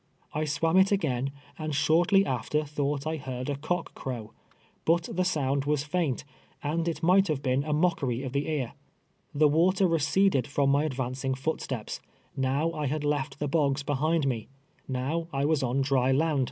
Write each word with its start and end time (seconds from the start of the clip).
I 0.33 0.45
swam 0.45 0.77
it 0.77 0.91
again, 0.91 1.31
and 1.59 1.75
shortly 1.75 2.25
after 2.25 2.65
thought 2.65 3.05
I 3.05 3.17
heard 3.17 3.51
a 3.51 3.55
cock 3.55 3.93
crow, 3.93 4.33
but 4.83 5.07
the 5.11 5.23
sound 5.23 5.65
was 5.65 5.83
Ifjiint, 5.83 6.23
and 6.63 6.87
it 6.87 7.03
might 7.03 7.27
have 7.27 7.43
been 7.43 7.63
a 7.63 7.71
mockery 7.71 8.23
of 8.23 8.33
the 8.33 8.47
ear. 8.47 8.73
The 9.35 9.47
water 9.47 9.87
receded 9.87 10.47
from 10.47 10.71
my 10.71 10.85
advancing 10.85 11.35
footsteps— 11.35 11.99
now 12.35 12.71
I 12.71 12.87
had 12.87 13.03
left 13.03 13.37
the 13.37 13.47
bogs 13.47 13.83
behind 13.83 14.27
me— 14.27 14.47
now 14.99 15.27
I 15.31 15.45
was 15.45 15.61
on 15.61 15.83
dryland 15.83 15.83
THE 15.83 15.83
SLAVE 15.87 15.99
AND 16.07 16.11
HIS 16.13 16.19
MASTEK. 16.29 16.39